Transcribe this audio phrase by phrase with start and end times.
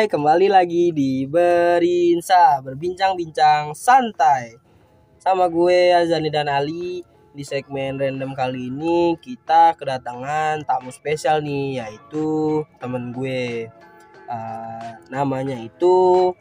[0.00, 4.56] Hai, kembali lagi di Berinsa Berbincang-bincang santai
[5.20, 7.04] Sama gue Azani dan Ali.
[7.36, 13.68] Di segmen random kali ini kita kedatangan tamu spesial nih Yaitu temen gue.
[14.24, 16.32] Uh, Namanya itu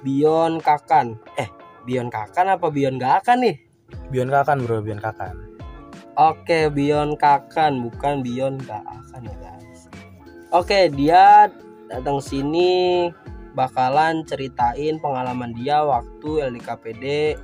[0.00, 1.20] Bion Kakan.
[1.36, 1.52] Eh,
[1.84, 3.60] Bion Kakan apa Bion gak akan nih?
[4.08, 5.36] Bion Kakan bro, Bion Kakan
[6.16, 9.92] Oke, Bion Kakan Bukan Bion gak akan ya guys.
[10.48, 11.52] Oke, dia
[11.92, 13.12] datang sini
[13.52, 17.36] bakalan ceritain pengalaman dia waktu LDKPD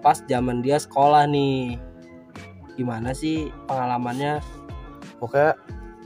[0.00, 1.76] pas zaman dia sekolah nih.
[2.80, 4.40] Gimana sih pengalamannya?
[5.20, 5.58] Pokoknya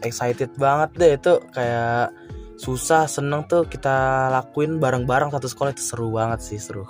[0.02, 2.10] excited banget deh itu kayak
[2.58, 6.88] susah seneng tuh kita lakuin bareng-bareng satu sekolah itu seru banget sih seru.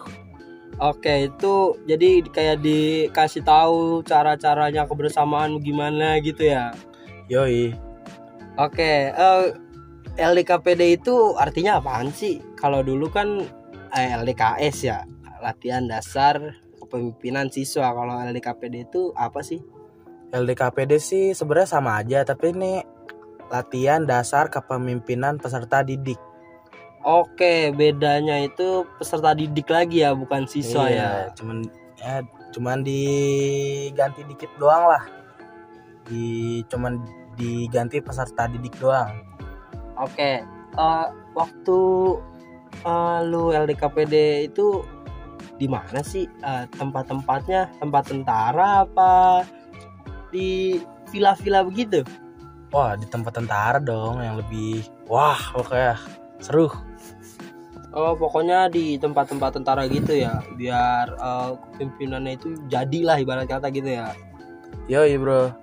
[0.81, 6.73] Oke itu jadi kayak dikasih tahu cara-caranya kebersamaan gimana gitu ya?
[7.29, 7.77] Yoi.
[8.57, 9.53] Oke uh,
[10.21, 12.45] LDKPD itu artinya apaan sih?
[12.61, 13.49] Kalau dulu kan
[13.97, 14.99] eh, LDKS ya,
[15.41, 17.97] latihan dasar kepemimpinan siswa.
[17.97, 19.65] Kalau LDKPD itu apa sih?
[20.33, 22.85] LDKPD sih sebenarnya sama aja, tapi ini
[23.53, 26.21] latihan dasar kepemimpinan peserta didik.
[27.03, 31.11] Oke, bedanya itu peserta didik lagi ya, bukan siswa iya, ya.
[31.37, 31.67] Cuman
[32.01, 35.05] ya cuman diganti dikit doang lah.
[36.09, 37.01] Di cuman
[37.37, 39.32] diganti peserta didik doang.
[40.03, 40.43] Oke,
[40.75, 41.79] uh, waktu
[42.83, 44.83] uh, lu LDKPD itu
[45.63, 47.71] di mana sih uh, tempat-tempatnya?
[47.79, 49.47] Tempat tentara apa
[50.35, 50.83] di
[51.15, 52.03] villa-villa begitu?
[52.75, 55.95] Wah, di tempat tentara dong yang lebih wah pokoknya
[56.43, 56.67] seru.
[57.93, 64.01] Oh, pokoknya di tempat-tempat tentara gitu ya, biar uh, pimpinannya itu jadilah ibarat kata gitu
[64.01, 64.17] ya.
[64.89, 65.62] Yoi, Bro.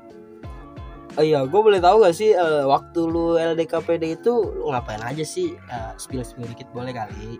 [1.19, 5.19] Oh iya, gue boleh tahu gak sih uh, waktu lu LDKPD itu lu ngapain aja
[5.27, 5.51] sih?
[5.67, 7.35] Uh, spill spill dikit boleh kali?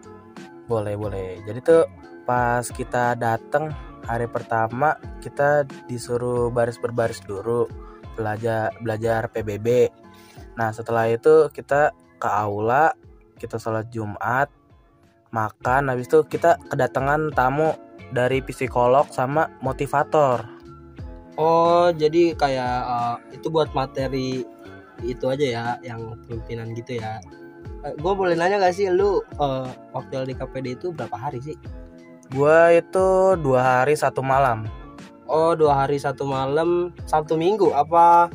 [0.68, 1.40] Boleh boleh.
[1.48, 1.88] Jadi tuh
[2.28, 3.72] pas kita datang
[4.04, 7.72] hari pertama kita disuruh baris berbaris dulu
[8.20, 9.88] belajar belajar PBB.
[10.60, 12.92] Nah setelah itu kita ke aula
[13.40, 14.52] kita sholat Jumat
[15.32, 17.80] makan habis itu kita kedatangan tamu
[18.12, 20.59] dari psikolog sama motivator
[21.40, 24.44] Oh, jadi kayak uh, itu buat materi
[25.00, 27.24] itu aja ya, yang pimpinan gitu ya.
[27.80, 31.56] Uh, gue boleh nanya gak sih, lu uh, waktu LDKPD itu berapa hari sih?
[32.30, 34.70] Gua itu dua hari satu malam.
[35.26, 38.30] Oh, dua hari satu malam, Sabtu Minggu apa?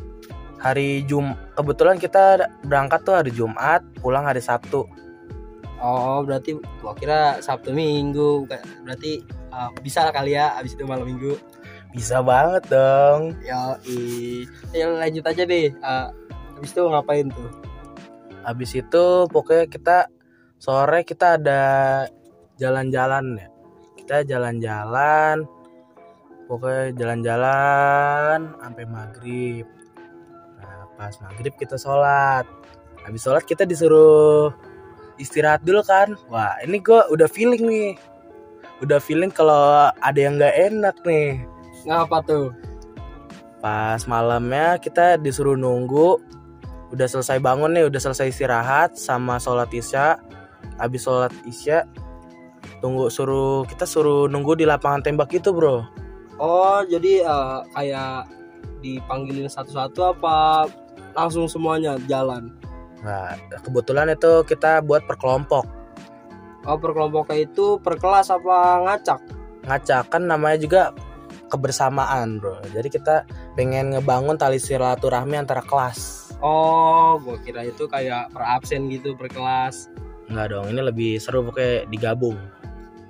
[0.59, 4.89] Hari Jum, kebetulan kita berangkat tuh hari Jumat, pulang hari Sabtu.
[5.79, 8.51] Oh, berarti gua kira Sabtu Minggu,
[8.83, 9.23] berarti
[9.55, 11.39] uh, bisa kali ya abis itu malam Minggu.
[11.95, 13.39] Bisa banget dong.
[13.47, 13.79] Ya,
[14.75, 15.71] ya lanjut aja deh.
[15.79, 16.11] Uh,
[16.59, 17.51] habis itu ngapain tuh?
[18.43, 19.99] Habis itu pokoknya kita
[20.59, 21.63] sore kita ada
[22.59, 23.49] jalan-jalan ya.
[23.95, 25.47] Kita jalan-jalan.
[26.51, 29.65] Pokoknya jalan-jalan sampai maghrib.
[30.59, 32.43] Nah, pas maghrib kita sholat.
[33.07, 34.51] Habis sholat kita disuruh
[35.15, 36.19] istirahat dulu kan.
[36.27, 37.95] Wah, ini gue udah feeling nih.
[38.83, 41.54] Udah feeling kalau ada yang nggak enak nih
[41.85, 42.53] Ngapa tuh?
[43.61, 46.21] Pas malamnya kita disuruh nunggu
[46.93, 50.21] Udah selesai bangun nih, udah selesai istirahat sama sholat isya
[50.77, 51.89] Habis sholat isya
[52.85, 55.85] Tunggu suruh kita suruh nunggu di lapangan tembak itu bro
[56.37, 58.29] Oh jadi uh, kayak
[58.85, 60.69] dipanggilin satu-satu apa
[61.17, 62.53] langsung semuanya jalan?
[63.01, 65.65] Nah kebetulan itu kita buat per kelompok
[66.65, 69.21] Oh per kelompoknya itu per kelas apa ngacak?
[69.69, 70.83] Ngacak kan namanya juga
[71.55, 72.59] kebersamaan bro.
[72.75, 73.23] Jadi kita
[73.55, 76.31] pengen ngebangun tali silaturahmi antara kelas.
[76.43, 79.89] Oh gue kira itu kayak per absen gitu per kelas.
[80.29, 82.37] Enggak dong ini lebih seru pokoknya digabung.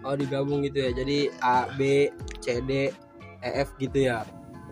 [0.04, 0.90] Oh digabung gitu ya.
[0.92, 2.12] Jadi A B
[2.44, 2.92] C D
[3.40, 4.22] E F gitu ya.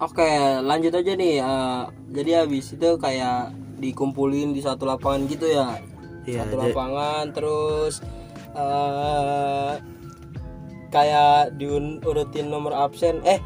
[0.02, 0.26] Oke
[0.60, 1.38] lanjut aja nih.
[1.40, 5.78] Uh, jadi habis itu kayak dikumpulin di satu lapangan gitu ya.
[6.22, 8.02] Iya, satu lapangan terus
[8.54, 9.78] uh,
[10.90, 13.22] kayak diurutin nomor absen.
[13.22, 13.38] Eh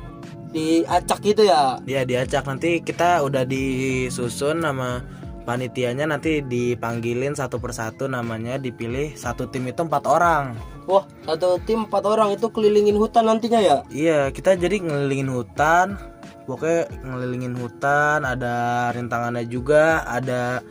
[0.56, 1.76] diacak gitu ya?
[1.84, 5.04] Iya diacak nanti kita udah disusun nama
[5.44, 10.56] panitianya nanti dipanggilin satu persatu namanya dipilih satu tim itu empat orang.
[10.88, 13.76] Wah satu tim empat orang itu kelilingin hutan nantinya ya?
[13.92, 16.00] Iya kita jadi ngelilingin hutan.
[16.46, 20.62] Pokoknya ngelilingin hutan ada rintangannya juga ada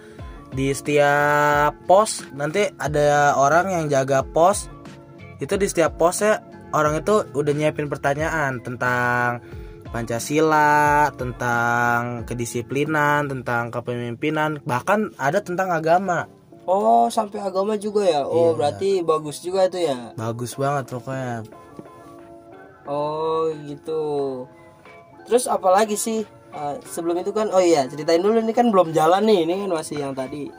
[0.55, 4.71] di setiap pos nanti ada orang yang jaga pos.
[5.37, 6.39] Itu di setiap pos ya
[6.71, 9.43] orang itu udah nyiapin pertanyaan tentang
[9.95, 16.27] Pancasila, tentang kedisiplinan, tentang kepemimpinan, bahkan ada tentang agama.
[16.67, 18.27] Oh, sampai agama juga ya.
[18.27, 18.57] Oh, Iya.
[18.59, 20.11] berarti bagus juga itu ya.
[20.19, 21.47] bagus banget pokoknya
[22.83, 24.03] Oh, gitu.
[25.31, 26.27] Terus apalagi sih?
[26.51, 29.47] Eh, sebelum itu kan oh iya, ceritain dulu ini kan belum jalan nih.
[29.47, 30.51] Ini kan masih yang tadi.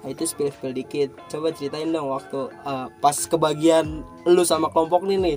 [0.00, 1.10] Nah, itu spill-spill dikit.
[1.26, 5.36] Coba ceritain dong waktu eh, pas kebagian lu sama kelompok nih nih.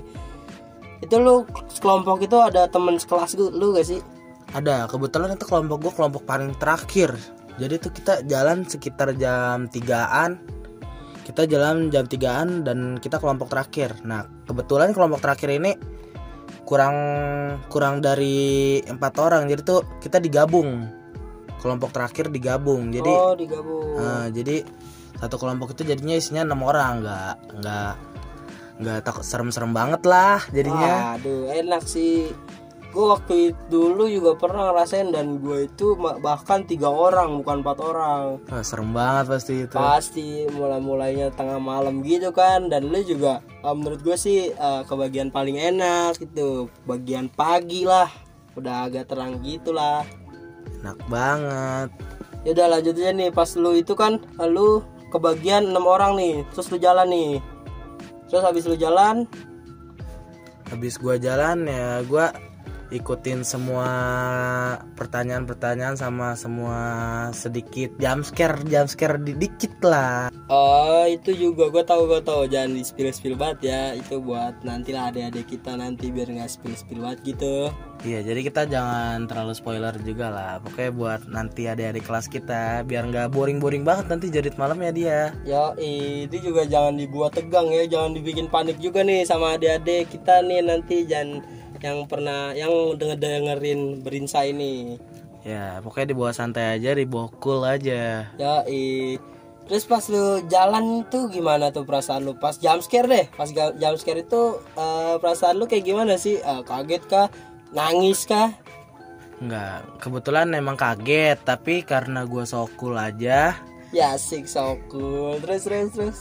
[1.08, 1.48] Itu lu
[1.80, 4.04] kelompok itu ada temen sekelas lu, gak sih?
[4.56, 7.12] ada kebetulan itu kelompok gue kelompok paling terakhir.
[7.58, 10.38] Jadi tuh kita jalan sekitar jam 3an
[11.28, 14.00] kita jalan jam 3an dan kita kelompok terakhir.
[14.08, 15.76] Nah kebetulan kelompok terakhir ini
[16.64, 16.96] kurang
[17.68, 19.44] kurang dari empat orang.
[19.44, 20.88] Jadi tuh kita digabung.
[21.60, 22.88] Kelompok terakhir digabung.
[22.88, 23.98] Jadi oh, digabung.
[23.98, 24.62] Nah, jadi
[25.18, 27.04] satu kelompok itu jadinya isinya enam orang.
[27.04, 27.92] Nggak nggak
[28.78, 31.18] nggak takut serem-serem banget lah jadinya.
[31.18, 32.30] Aduh, enak sih.
[32.88, 35.92] Gue waktu itu dulu juga pernah ngerasain dan gue itu
[36.24, 38.24] bahkan tiga orang bukan empat orang.
[38.48, 39.74] Wah, serem banget pasti itu.
[39.76, 42.72] Pasti mulai-mulainya tengah malam gitu kan.
[42.72, 46.72] Dan lu juga eh, menurut gue sih eh, kebagian paling enak gitu.
[46.88, 48.08] Bagian pagi lah
[48.56, 50.02] udah agak terang gitu lah.
[50.80, 51.88] Enak banget.
[52.46, 53.30] Ya udah lanjut aja nih.
[53.36, 54.16] Pas lu itu kan
[54.48, 57.40] lu kebagian enam orang nih terus lu jalan nih
[58.28, 59.24] terus habis lu jalan?
[60.68, 62.30] Habis gua jalan ya gua
[62.88, 63.88] ikutin semua
[64.96, 66.78] pertanyaan-pertanyaan sama semua
[67.36, 70.32] sedikit jump scare jump scare di- dikit lah.
[70.48, 71.68] Oh itu juga.
[71.68, 72.48] Gue tahu gue tahu.
[72.48, 73.82] Jangan di spill spill banget ya.
[73.92, 77.68] Itu buat nanti lah adik-adik kita nanti biar nggak spill spill banget gitu.
[78.06, 80.52] Iya jadi kita jangan terlalu spoiler juga lah.
[80.64, 85.20] Pokoknya buat nanti adik-adik kelas kita biar nggak boring-boring banget nanti jadi malamnya dia.
[85.44, 87.84] Ya itu juga jangan dibuat tegang ya.
[87.84, 91.04] Jangan dibikin panik juga nih sama adik-adik kita nih nanti.
[91.04, 94.98] Jangan yang pernah yang denger dengerin berinsa ini.
[95.46, 98.28] Ya pokoknya dibawa santai aja dibawa cool aja.
[98.36, 98.54] Ya
[99.68, 102.34] terus pas lu jalan tuh gimana tuh perasaan lu?
[102.36, 106.40] Pas jump scare deh pas jump scare itu eh, perasaan lu kayak gimana sih?
[106.40, 107.28] Eh, kaget kah?
[107.72, 108.52] Nangis kah?
[109.38, 113.54] Enggak, kebetulan emang kaget tapi karena gua so cool aja.
[113.94, 115.38] Ya asik so cool.
[115.40, 116.18] Terus terus terus.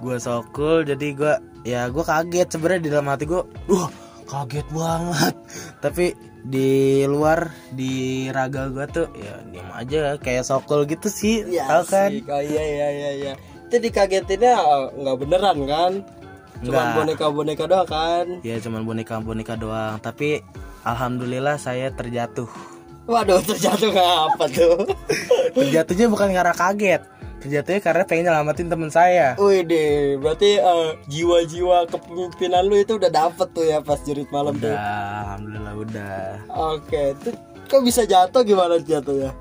[0.00, 1.34] Gue so cool jadi gue
[1.68, 3.92] ya gue kaget sebenarnya di dalam hati gue wah
[4.30, 5.34] kaget banget.
[5.82, 6.06] Tapi
[6.40, 6.70] di
[7.04, 7.92] luar di
[8.30, 12.08] raga gue tuh ya diam aja kayak so cool gitu sih Ya tau kan?
[12.08, 13.32] asik Oh iya iya iya iya.
[13.66, 15.92] Itu dikagetinnya eh, nggak beneran kan?
[16.60, 16.96] Cuman Nggak.
[16.96, 18.26] boneka-boneka doang kan?
[18.40, 19.98] Ya cuman boneka boneka doang.
[19.98, 20.40] Tapi
[20.82, 22.48] alhamdulillah saya terjatuh.
[23.04, 24.86] Waduh terjatuh apa tuh?
[25.56, 27.02] Terjatuhnya bukan karena kaget
[27.40, 29.34] terjatuhnya karena pengen nyelamatin temen saya.
[29.40, 34.56] Wih deh Berarti eh, jiwa-jiwa kepemimpinan lu itu udah dapet tuh ya pas jerit malam
[34.60, 34.68] tuh?
[34.68, 34.86] Udah
[35.24, 36.18] alhamdulillah udah.
[36.76, 37.34] Oke Tuh
[37.66, 38.44] kok bisa jatuh?
[38.44, 39.32] Gimana jatuh ya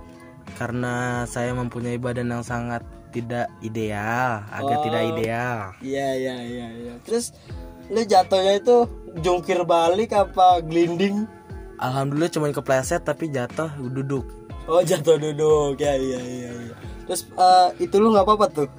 [0.58, 2.84] karena saya mempunyai badan yang sangat
[3.16, 4.84] tidak ideal agak Oh.
[4.84, 5.58] tidak ideal.
[5.80, 6.94] Iya iya iya iya.
[7.08, 7.32] Terus
[7.88, 8.84] lu jatuhnya itu
[9.24, 11.24] jungkir balik apa gelinding
[11.80, 14.28] Alhamdulillah cuma kepleset tapi jatuh duduk.
[14.68, 15.80] Oh jatuh duduk.
[15.80, 16.76] Ya iya iya iya.
[17.10, 18.70] Terus eh, itu lu nggak apa-apa tuh?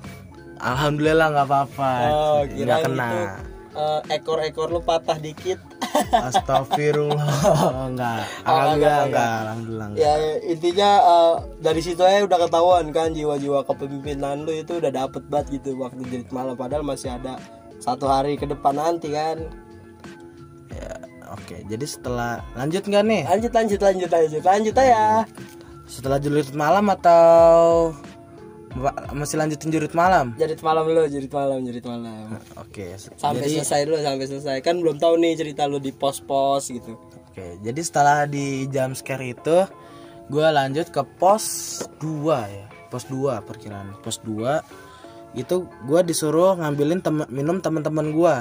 [0.62, 1.90] Alhamdulillah nggak apa-apa.
[2.14, 3.08] Oh nggak kena.
[3.10, 3.18] itu
[3.74, 5.58] eh, ekor-ekor lu patah dikit.
[6.14, 7.26] Astagfirullah
[7.90, 8.22] enggak.
[8.46, 9.34] Oh, Alhamdulillah enggak, enggak.
[9.42, 10.02] Alhamdulillah enggak.
[10.06, 10.12] ya
[10.46, 15.58] intinya eh, dari situ aja udah ketahuan kan jiwa-jiwa kepemimpinan lu itu udah dapet banget
[15.58, 17.34] gitu waktu jerit malam padahal masih ada
[17.82, 19.42] satu hari ke depan nanti kan.
[20.70, 20.94] Ya,
[21.34, 23.22] Oke, jadi setelah lanjut nggak nih?
[23.26, 25.26] Lanjut lanjut lanjut lanjut lanjut aja.
[25.90, 27.90] Setelah jurit malam atau
[29.10, 30.32] masih lanjutin jurit malam?
[30.34, 32.38] Jerit malam lu, jerit malam, jerit malam.
[32.56, 32.94] Oke.
[32.94, 34.56] se- Sampai jadi selesai dulu, sampai selesai.
[34.60, 36.94] Kan belum tahu nih cerita lu di pos-pos gitu.
[37.26, 39.66] Oke, jadi setelah di jam scare itu
[40.26, 41.44] gue lanjut ke pos
[41.98, 42.06] 2
[42.46, 42.66] ya.
[42.86, 43.94] Pos 2 perkiraan.
[43.98, 44.62] Pos 2
[45.32, 48.36] itu gue disuruh ngambilin temen, minum teman-teman gue.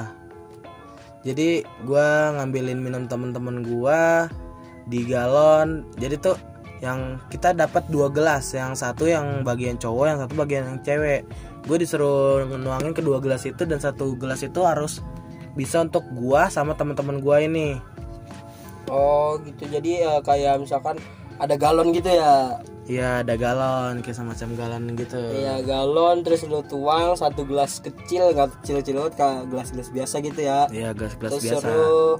[1.22, 1.48] Jadi
[1.84, 4.00] gue ngambilin minum teman-teman gue
[4.86, 5.84] di galon.
[5.94, 6.36] Jadi tuh
[6.80, 11.28] yang kita dapat dua gelas, yang satu yang bagian cowok, yang satu bagian yang cewek.
[11.68, 15.04] Gue disuruh nuangin kedua gelas itu dan satu gelas itu harus
[15.54, 17.78] bisa untuk gua sama teman-teman gua ini.
[18.90, 19.66] Oh gitu.
[19.66, 20.98] Jadi eh, kayak misalkan
[21.38, 22.58] ada galon gitu ya.
[22.90, 25.20] Iya ada galon kayak semacam galon gitu.
[25.20, 30.40] Iya galon terus lu tuang satu gelas kecil nggak kecil-kecil banget kayak gelas-gelas biasa gitu
[30.42, 30.60] ya.
[30.70, 31.66] Iya gelas-gelas terus biasa.
[31.66, 32.14] suruh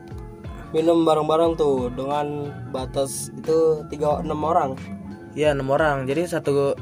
[0.70, 4.74] minum bareng-bareng tuh dengan batas itu tiga enam orang.
[5.34, 6.06] Iya enam orang.
[6.06, 6.74] Jadi satu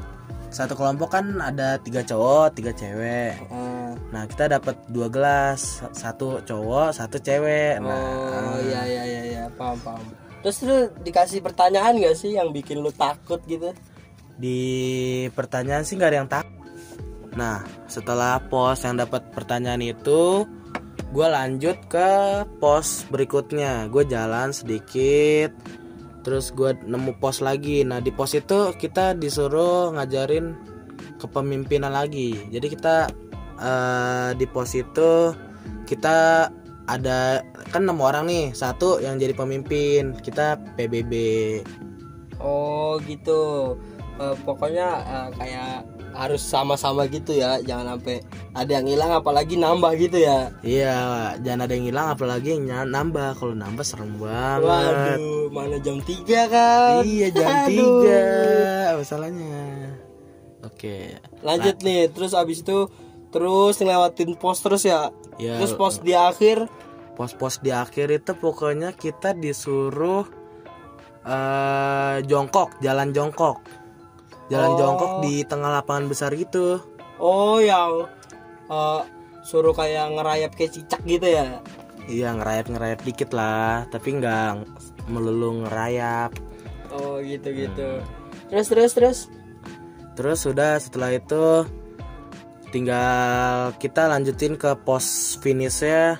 [0.49, 3.37] satu kelompok kan ada tiga cowok, tiga cewek.
[3.37, 7.77] Eh, Nah kita dapat dua gelas, satu cowok, satu cewek.
[7.81, 10.01] Nah oh iya iya iya iya paham paham.
[10.41, 13.75] Terus lu dikasih pertanyaan gak sih yang bikin lu takut gitu?
[14.39, 14.59] di
[15.35, 16.47] pertanyaan sih nggak ada yang tak.
[17.35, 20.47] Nah, setelah pos yang dapat pertanyaan itu,
[21.09, 22.09] gue lanjut ke
[22.61, 23.89] pos berikutnya.
[23.89, 25.49] Gue jalan sedikit,
[26.21, 27.81] terus gue nemu pos lagi.
[27.81, 30.53] Nah, di pos itu kita disuruh ngajarin
[31.17, 32.37] kepemimpinan lagi.
[32.53, 33.09] Jadi kita
[33.57, 35.33] eh, di pos itu
[35.89, 36.49] kita
[36.89, 40.13] ada kan enam orang nih, satu yang jadi pemimpin.
[40.21, 41.13] Kita PBB.
[42.37, 43.75] Oh gitu.
[44.21, 48.19] Eh, pokoknya eh, kayak harus sama-sama gitu ya, jangan sampai
[48.51, 50.51] ada yang hilang apalagi nambah gitu ya.
[50.59, 50.97] Iya,
[51.39, 53.39] jangan ada yang hilang apalagi yang nambah.
[53.39, 54.67] Kalau nambah serem banget.
[54.67, 57.01] Waduh, mana jam 3 kan?
[57.07, 58.03] Iya jam Aduh.
[58.03, 59.63] 3 masalahnya.
[60.67, 61.15] Oke.
[61.39, 62.91] Lanjut nih, terus abis itu
[63.31, 65.15] terus ngelewatin pos terus ya.
[65.39, 66.67] Ya, Terus pos di akhir
[67.19, 70.23] pos-pos di akhir itu pokoknya kita disuruh
[71.27, 73.59] eh jongkok, jalan jongkok.
[74.49, 74.77] Jalan Oh.
[74.77, 76.81] jongkok di tengah lapangan besar gitu.
[77.19, 78.07] oh yang
[78.69, 79.01] eh,
[79.43, 81.59] suruh kayak ngerayap kayak cicak gitu ya.
[82.09, 84.65] Iya, ngerayap-ngerayap dikit lah, tapi nggak
[85.11, 86.33] melulu ngerayap.
[86.89, 88.01] Oh gitu-gitu.
[88.49, 89.19] Terus terus terus.
[90.17, 91.69] Terus sudah setelah itu
[92.69, 96.17] tinggal kita lanjutin ke pos finishnya.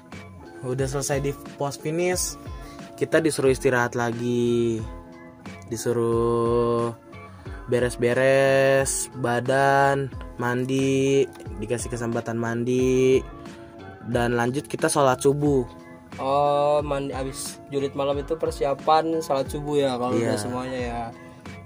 [0.61, 2.35] Udah selesai di pos finish,
[2.99, 4.83] kita disuruh istirahat lagi.
[5.71, 6.91] Disuruh
[7.69, 10.09] beres-beres badan,
[10.41, 11.29] mandi,
[11.61, 13.21] dikasih kesempatan mandi
[14.09, 15.63] dan lanjut kita sholat subuh.
[16.17, 20.33] Oh, mandi abis jurit malam itu persiapan sholat subuh ya kalau Iya.
[20.33, 21.01] udah semuanya ya.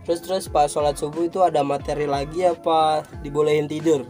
[0.04, 4.04] Terus terus pas sholat subuh itu ada materi lagi apa dibolehin tidur?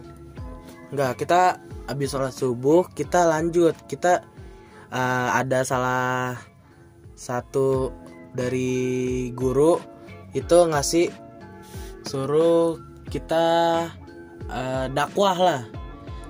[0.90, 3.78] Enggak, kita habis sholat subuh kita lanjut.
[3.86, 4.26] Kita
[4.90, 6.34] eh, ada salah
[7.14, 7.94] satu
[8.34, 9.78] dari guru
[10.34, 11.14] itu ngasih
[12.04, 13.46] suruh kita
[14.48, 15.62] eh, dakwah lah.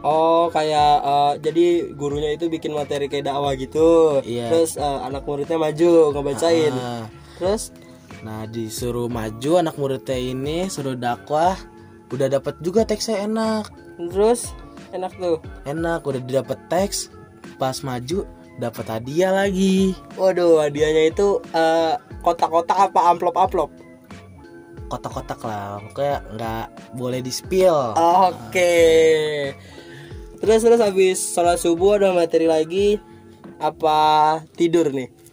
[0.04, 1.66] Oh, kayak eh, jadi
[1.96, 4.20] gurunya itu bikin materi kayak dakwah gitu.
[4.22, 4.52] Iya.
[4.52, 6.74] Terus eh, anak muridnya maju ngebacain.
[6.74, 7.04] Ah,
[7.40, 7.72] Terus
[8.24, 11.56] nah disuruh maju anak muridnya ini suruh dakwah.
[12.12, 13.74] Udah dapat juga teksnya enak,
[14.12, 14.54] terus
[14.94, 15.42] enak tuh.
[15.66, 17.10] enak udah dapat teks.
[17.58, 18.28] Pas maju
[18.60, 19.98] dapat hadiah lagi.
[20.14, 23.72] Waduh, hadiahnya itu eh, kotak-kotak apa amplop-amplop?
[24.94, 27.98] Kotak-kotak lah, pokoknya nggak boleh di spill.
[27.98, 28.78] Oke.
[30.38, 33.02] Terus terus habis sholat subuh ada materi lagi
[33.58, 35.24] apa tidur nih?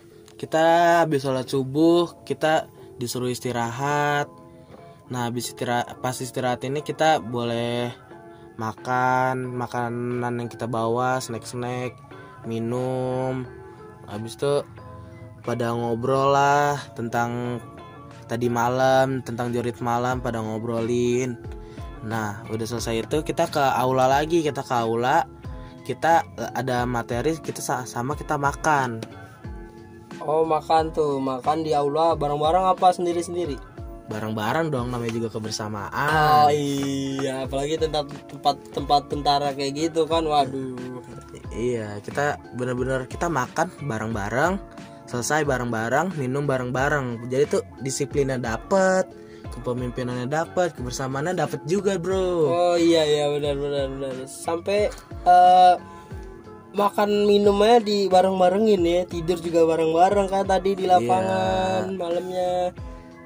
[0.41, 2.65] kita habis sholat subuh kita
[2.97, 4.25] disuruh istirahat
[5.05, 7.93] nah habis istirahat pas istirahat ini kita boleh
[8.57, 11.93] makan makanan yang kita bawa snack snack
[12.49, 13.45] minum
[14.09, 14.65] habis itu
[15.45, 17.61] pada ngobrol lah tentang
[18.31, 21.35] tadi malam tentang jurit malam pada ngobrolin
[22.01, 25.27] nah udah selesai itu kita ke aula lagi kita ke aula
[25.83, 29.03] kita eh, ada materi kita sa- sama kita makan
[30.21, 33.57] Oh makan tuh makan di aula bareng-bareng apa sendiri-sendiri?
[34.05, 40.21] bareng-bareng dong namanya juga kebersamaan Oh iya, apalagi tempat tempat tempat tentara kayak gitu kan,
[40.21, 40.75] waduh.
[41.49, 44.59] iya kita bener-bener kita makan bareng-bareng
[45.11, 49.11] selesai bareng-bareng minum bareng-bareng jadi tuh disiplinnya dapet
[49.51, 54.13] kepemimpinannya dapet kebersamaannya dapet juga bro Oh iya iya benar benar benar.
[54.31, 54.87] Sampai
[55.27, 55.75] eh,
[56.71, 62.71] makan minumnya di bareng-barengin ya, tidur juga bareng-bareng kan tadi di lapangan malamnya.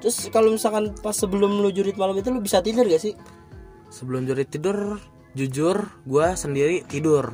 [0.01, 3.13] Terus kalau misalkan pas sebelum lu jurit malam itu lu bisa tidur gak sih?
[3.95, 4.99] sebelum jurit tidur
[5.39, 7.31] jujur gua sendiri tidur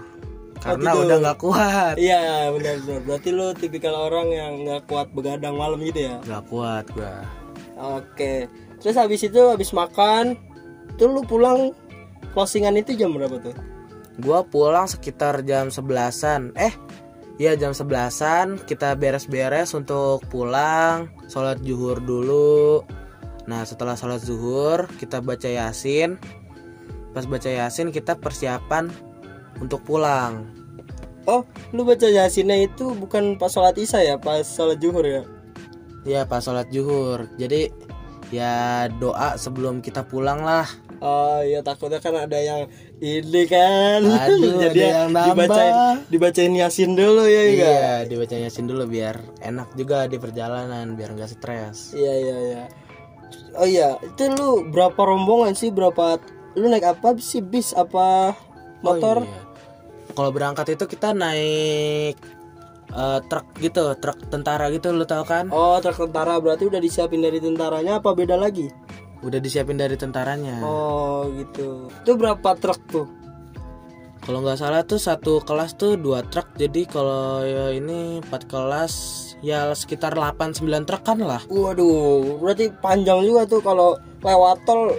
[0.61, 1.03] karena tidur.
[1.03, 3.01] udah nggak kuat Iya benar benar.
[3.09, 6.15] Berarti lu tipikal orang yang nggak kuat begadang malam gitu ya?
[6.21, 7.25] nggak kuat gua
[7.81, 8.45] Oke.
[8.77, 10.37] Terus habis itu habis makan,
[11.01, 11.73] tuh lu pulang
[12.37, 13.57] closingan itu jam berapa tuh?
[14.21, 16.53] Gua pulang sekitar jam 11-an.
[16.53, 16.73] Eh,
[17.41, 22.85] ya jam 11-an kita beres-beres untuk pulang, sholat zuhur dulu.
[23.49, 26.21] Nah, setelah sholat zuhur kita baca Yasin.
[27.17, 28.93] Pas baca Yasin kita persiapan
[29.61, 30.49] untuk pulang.
[31.29, 35.21] Oh, lu baca yasinnya itu bukan pas sholat isya ya, pas sholat zuhur ya?
[36.01, 37.29] Ya, pas sholat zuhur.
[37.37, 37.69] Jadi
[38.33, 40.65] ya doa sebelum kita pulang lah.
[41.01, 42.69] Oh iya takutnya kan ada yang
[43.01, 44.05] ini kan.
[44.05, 45.33] Aduh, ada yang nambah.
[45.33, 45.75] dibacain
[46.13, 47.73] dibacain yasin dulu ya enggak?
[47.73, 51.97] Iya, dibaca Yasin dulu biar enak juga di perjalanan, biar nggak stres.
[51.97, 52.63] Iya iya iya.
[53.57, 55.73] Oh iya, itu lu berapa rombongan sih?
[55.73, 56.21] Berapa
[56.53, 57.41] lu naik apa sih?
[57.41, 58.37] Bis apa
[58.85, 59.21] motor?
[59.21, 59.40] Oh, iya.
[60.11, 62.15] Kalau berangkat itu kita naik
[62.91, 65.47] eh, truk gitu, truk tentara gitu lu tahu kan?
[65.49, 68.67] Oh, truk tentara berarti udah disiapin dari tentaranya apa beda lagi?
[69.21, 71.93] udah disiapin dari tentaranya Oh gitu.
[72.01, 73.05] Itu berapa truk tuh?
[74.21, 78.93] kalau nggak salah tuh satu kelas tuh dua truk jadi kalau ya ini empat kelas
[79.41, 84.93] ya sekitar 8-9 truk kan lah Waduh, berarti panjang juga tuh kalau lewat tol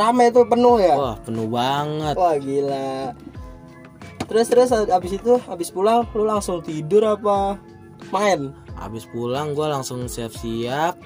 [0.00, 0.96] rame tuh penuh ya.
[0.96, 3.12] wah penuh banget Wah gila.
[4.30, 7.58] Terus terus abis itu abis pulang lu langsung tidur apa
[8.14, 8.54] main?
[8.80, 10.96] habis pulang gue langsung siap-siap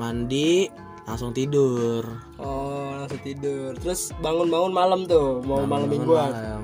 [0.00, 0.66] mandi
[1.06, 2.02] langsung tidur
[2.40, 3.76] Oh langsung tidur.
[3.76, 6.32] Terus bangun-bangun malam tuh mau malam mingguan.
[6.32, 6.62] malam,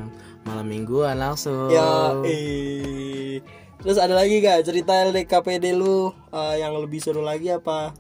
[0.49, 3.45] malam mingguan langsung Ya eh.
[3.79, 7.93] Terus ada lagi gak cerita LDKPD lu eh, yang lebih seru lagi apa?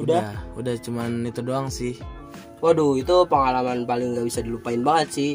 [0.00, 0.22] Udah?
[0.22, 1.98] udah udah cuman itu doang sih
[2.60, 5.32] Waduh itu pengalaman paling gak bisa dilupain banget sih.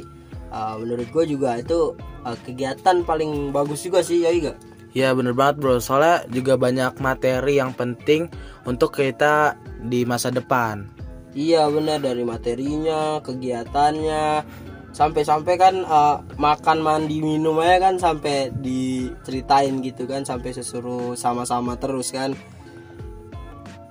[0.54, 4.58] Eh, menurut gue juga itu eh, kegiatan paling bagus juga sih ya gak?
[4.96, 8.32] Ya bener banget bro, soalnya juga banyak materi yang penting
[8.64, 10.88] untuk kita di masa depan.
[11.36, 14.48] Iya benar dari materinya, kegiatannya,
[14.96, 21.76] sampai-sampai kan eh, makan mandi minum aja kan sampai diceritain gitu kan sampai sesuruh sama-sama
[21.76, 22.32] terus kan.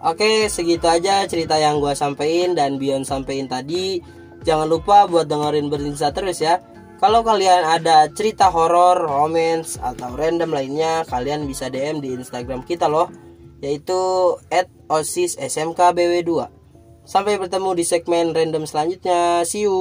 [0.00, 4.00] Oke segitu aja cerita yang gua sampein dan Bion sampein tadi.
[4.44, 6.60] Jangan lupa buat dengerin berinsa terus ya.
[7.00, 12.86] Kalau kalian ada cerita horor, romance atau random lainnya, kalian bisa DM di Instagram kita
[12.88, 13.10] loh,
[13.60, 13.96] yaitu
[14.88, 16.30] @osis smkbw2.
[17.04, 19.44] Sampai bertemu di segmen random selanjutnya.
[19.44, 19.76] See you.